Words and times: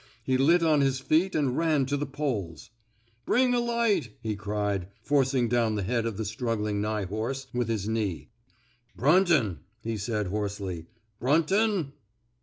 He 0.23 0.35
lit 0.35 0.63
on 0.63 0.81
his 0.81 0.99
feet 0.99 1.35
and 1.35 1.55
ran 1.55 1.85
to 1.85 1.95
the 1.95 2.07
poles. 2.07 2.71
^* 3.23 3.25
Bring 3.27 3.53
a 3.53 3.59
light," 3.59 4.09
he 4.23 4.35
cried, 4.35 4.87
forcing 5.03 5.47
down 5.47 5.75
the 5.75 5.83
head 5.83 6.07
of 6.07 6.17
the 6.17 6.25
struggling 6.25 6.81
nigh 6.81 7.05
horse 7.05 7.45
with 7.53 7.67
his 7.67 7.87
knee. 7.87 8.31
Bnmton?" 8.97 9.59
he 9.83 9.97
said, 9.97 10.25
hoarsely.'' 10.25 10.87
Brunton? 11.19 11.93